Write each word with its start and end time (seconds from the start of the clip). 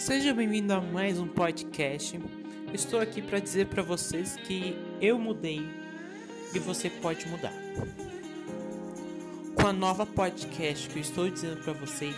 Seja 0.00 0.32
bem-vindo 0.32 0.72
a 0.72 0.80
mais 0.80 1.18
um 1.18 1.28
podcast. 1.28 2.18
Estou 2.72 3.00
aqui 3.00 3.20
para 3.20 3.38
dizer 3.38 3.66
para 3.66 3.82
vocês 3.82 4.34
que 4.34 4.74
eu 4.98 5.18
mudei 5.18 5.60
e 6.54 6.58
você 6.58 6.88
pode 6.88 7.28
mudar. 7.28 7.52
Com 9.54 9.66
a 9.66 9.74
nova 9.74 10.06
podcast 10.06 10.88
que 10.88 10.96
eu 10.96 11.02
estou 11.02 11.28
dizendo 11.28 11.62
para 11.62 11.74
vocês, 11.74 12.16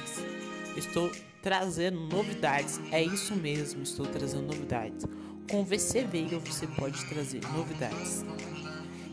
estou 0.77 1.11
trazendo 1.43 1.99
novidades. 1.99 2.81
É 2.93 3.03
isso 3.03 3.35
mesmo, 3.35 3.83
estou 3.83 4.07
trazendo 4.07 4.47
novidades. 4.47 5.05
Com 5.51 5.63
o 5.63 5.65
VC 5.65 6.05
Veiga 6.05 6.39
você 6.39 6.69
pode 6.69 7.05
trazer 7.07 7.41
novidades. 7.53 8.25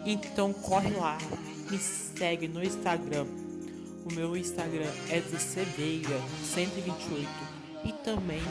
Então 0.05 0.53
corre 0.53 0.91
lá, 0.91 1.17
me 1.71 1.77
segue 1.79 2.47
no 2.47 2.63
Instagram. 2.63 3.25
O 4.05 4.13
meu 4.13 4.37
Instagram 4.37 4.91
é 5.09 5.19
VC 5.19 5.63
Veiga 5.75 6.21
128 6.43 7.48
e 7.83 7.91
também 7.91 8.41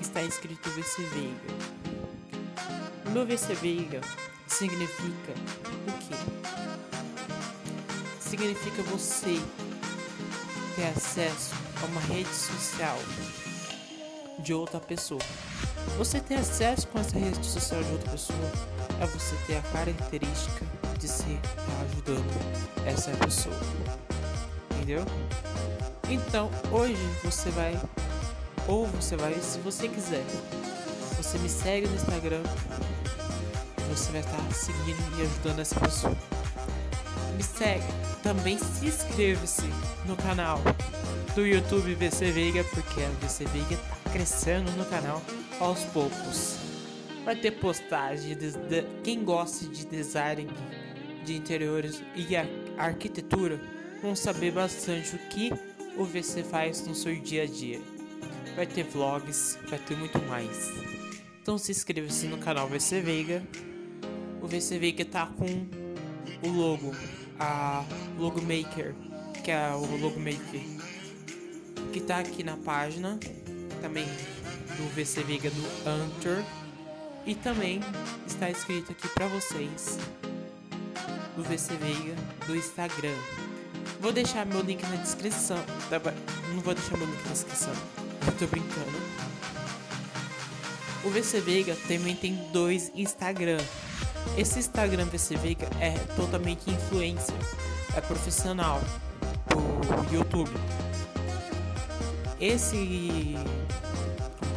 está 0.00 0.22
escrito 0.22 0.70
VC 0.70 1.02
Veiga. 1.04 1.54
O 3.06 3.10
meu 3.10 3.26
VC 3.26 3.54
Veiga 3.54 4.00
significa 4.46 5.32
o 5.32 5.92
quê? 6.08 6.14
Significa 8.20 8.82
você 8.84 9.40
ter 10.76 10.86
acesso 10.86 11.54
a 11.82 11.86
uma 11.86 12.00
rede 12.00 12.34
social 12.34 12.98
de 14.38 14.54
outra 14.54 14.80
pessoa. 14.80 15.20
Você 15.98 16.20
ter 16.20 16.36
acesso 16.36 16.88
com 16.88 16.98
essa 16.98 17.18
rede 17.18 17.44
social 17.44 17.82
de 17.82 17.92
outra 17.92 18.10
pessoa 18.10 18.52
é 19.00 19.06
você 19.06 19.36
ter 19.46 19.56
a 19.56 19.62
característica 19.62 20.64
de 20.98 21.08
ser 21.08 21.40
tá 21.40 21.82
ajudando 21.90 22.86
essa 22.86 23.10
pessoa. 23.12 23.58
Entendeu? 24.76 25.04
Então, 26.08 26.50
hoje 26.70 26.96
você 27.24 27.50
vai 27.50 27.78
ou 28.68 28.86
você 28.86 29.16
vai, 29.16 29.34
se 29.40 29.58
você 29.58 29.88
quiser, 29.88 30.24
você 31.16 31.38
me 31.38 31.48
segue 31.48 31.86
no 31.86 31.94
Instagram. 31.94 32.42
Você 33.90 34.10
vai 34.12 34.20
estar 34.20 34.52
seguindo 34.52 35.18
e 35.18 35.22
ajudando 35.22 35.58
essa 35.58 35.78
pessoa. 35.78 36.16
Me 37.36 37.42
segue. 37.42 37.84
Também 38.22 38.58
se 38.58 38.86
inscreva-se 38.86 39.66
no 40.06 40.16
canal 40.16 40.58
do 41.34 41.46
YouTube 41.46 41.94
VC 41.94 42.30
Veiga, 42.30 42.64
porque 42.64 43.02
a 43.02 43.26
VC 43.26 43.44
Veiga 43.46 43.76
tá 43.76 44.10
crescendo 44.10 44.70
no 44.72 44.84
canal 44.86 45.20
aos 45.60 45.84
poucos. 45.86 46.56
Vai 47.24 47.36
ter 47.36 47.52
postagem 47.52 48.36
de, 48.36 48.52
de 48.52 48.82
quem 49.02 49.24
gosta 49.24 49.66
de 49.66 49.84
design 49.86 50.48
de 51.24 51.36
interiores 51.36 52.02
e 52.16 52.36
arquitetura 52.76 53.60
vão 54.02 54.16
saber 54.16 54.50
bastante 54.52 55.14
o 55.14 55.18
que 55.28 55.52
o 55.96 56.04
VC 56.04 56.42
faz 56.42 56.86
no 56.86 56.94
seu 56.94 57.14
dia 57.14 57.44
a 57.44 57.46
dia 57.46 57.80
vai 58.54 58.66
ter 58.66 58.84
vlogs, 58.84 59.58
vai 59.68 59.78
ter 59.78 59.96
muito 59.96 60.18
mais. 60.26 60.70
Então 61.40 61.58
se 61.58 61.72
inscreva-se 61.72 62.26
no 62.26 62.38
canal 62.38 62.68
VC 62.68 63.00
Veiga. 63.00 63.42
O 64.40 64.46
VC 64.46 64.78
Veiga 64.78 65.04
tá 65.04 65.26
com 65.26 65.66
o 66.46 66.50
logo, 66.50 66.94
a 67.38 67.84
Logo 68.18 68.40
Maker, 68.42 68.94
que 69.42 69.50
é 69.50 69.70
o 69.70 69.96
Logo 69.96 70.18
Maker, 70.18 70.60
que 71.92 72.00
tá 72.00 72.18
aqui 72.18 72.42
na 72.42 72.56
página, 72.56 73.18
também 73.80 74.04
do 74.04 74.88
VC 74.94 75.22
Veiga 75.22 75.50
do 75.50 75.62
Hunter. 75.88 76.44
E 77.24 77.36
também 77.36 77.80
está 78.26 78.50
escrito 78.50 78.90
aqui 78.90 79.08
para 79.08 79.28
vocês 79.28 79.96
do 81.36 81.42
VC 81.44 81.74
Veiga 81.76 82.14
do 82.46 82.56
Instagram. 82.56 83.16
Vou 84.00 84.12
deixar 84.12 84.44
meu 84.44 84.60
link 84.60 84.82
na 84.82 84.96
descrição. 84.96 85.58
Não 86.52 86.60
vou 86.60 86.74
deixar 86.74 86.96
meu 86.96 87.06
link 87.06 87.24
na 87.24 87.32
descrição 87.32 87.72
tô 88.42 88.46
brincando. 88.48 88.90
O 91.04 91.10
VC 91.10 91.40
Veiga 91.40 91.76
também 91.86 92.16
tem 92.16 92.34
dois 92.52 92.90
Instagram. 92.94 93.60
Esse 94.36 94.58
Instagram 94.58 95.04
VC 95.06 95.36
Veiga 95.36 95.68
é 95.80 95.92
totalmente 96.16 96.68
influencer, 96.70 97.34
é 97.96 98.00
profissional 98.00 98.80
do 99.48 100.14
YouTube. 100.14 100.50
Esse 102.40 103.36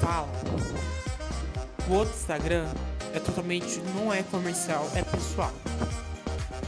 fala. 0.02 0.30
O 1.88 1.94
outro 1.94 2.16
Instagram 2.16 2.68
é 3.14 3.20
totalmente 3.20 3.80
não 3.96 4.12
é 4.12 4.24
comercial, 4.24 4.90
é 4.96 5.04
pessoal. 5.04 5.54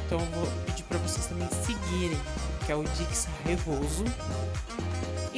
Então 0.05 0.19
eu 0.19 0.25
vou 0.27 0.47
pedir 0.67 0.83
para 0.83 0.99
vocês 0.99 1.25
também 1.25 1.47
seguirem, 1.65 2.19
que 2.65 2.71
é 2.71 2.75
o 2.75 2.83
Dix 2.83 3.27
Revoso 3.43 4.05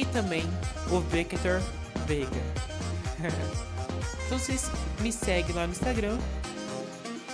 e 0.00 0.04
também 0.06 0.42
o 0.90 0.98
Victor 1.00 1.60
Veiga. 2.06 2.30
então 4.24 4.38
vocês 4.38 4.70
me 5.02 5.12
seguem 5.12 5.54
lá 5.54 5.66
no 5.66 5.72
Instagram, 5.72 6.16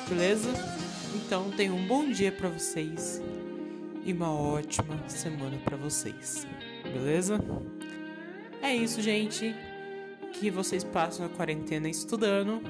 beleza? 0.08 0.50
Então 1.14 1.48
tenham 1.52 1.76
um 1.76 1.86
bom 1.86 2.10
dia 2.10 2.32
para 2.32 2.48
vocês 2.48 3.22
e 4.04 4.12
uma 4.12 4.32
ótima 4.32 4.98
semana 5.08 5.56
para 5.58 5.76
vocês, 5.76 6.44
beleza? 6.82 7.38
É 8.60 8.74
isso, 8.74 9.00
gente. 9.00 9.54
Que 10.32 10.50
vocês 10.50 10.82
passam 10.82 11.24
a 11.24 11.28
quarentena 11.28 11.88
estudando. 11.88 12.60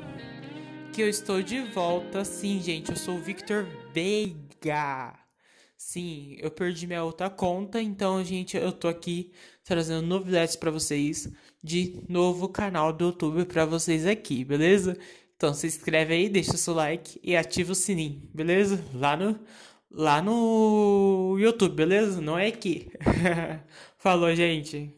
Que 0.92 1.02
eu 1.02 1.08
estou 1.08 1.42
de 1.42 1.60
volta. 1.60 2.24
Sim, 2.24 2.60
gente, 2.60 2.90
eu 2.90 2.96
sou 2.96 3.16
o 3.16 3.20
Victor 3.20 3.66
Veiga. 3.94 5.25
Sim, 5.78 6.37
eu 6.41 6.50
perdi 6.50 6.87
minha 6.87 7.04
outra 7.04 7.28
conta, 7.28 7.81
então, 7.81 8.22
gente, 8.25 8.56
eu 8.56 8.72
tô 8.72 8.88
aqui 8.88 9.31
trazendo 9.62 10.06
novidades 10.06 10.56
para 10.56 10.70
vocês 10.70 11.28
de 11.62 12.03
novo 12.09 12.48
canal 12.48 12.92
do 12.92 13.06
YouTube 13.06 13.44
para 13.44 13.66
vocês 13.66 14.06
aqui, 14.06 14.42
beleza? 14.44 14.97
Então, 15.36 15.53
se 15.53 15.66
inscreve 15.66 16.15
aí, 16.15 16.28
deixa 16.31 16.56
seu 16.56 16.72
like 16.75 17.20
e 17.22 17.36
ativa 17.36 17.72
o 17.72 17.75
sininho, 17.75 18.22
beleza? 18.34 18.82
Lá 18.94 19.16
no 19.16 19.38
lá 19.91 20.22
no 20.22 21.36
YouTube, 21.38 21.75
beleza? 21.75 22.20
Não 22.20 22.38
é 22.38 22.48
aqui. 22.48 22.91
Falou, 23.98 24.34
gente. 24.34 24.94